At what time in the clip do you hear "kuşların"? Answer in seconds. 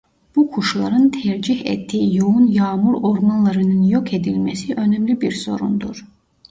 0.51-1.09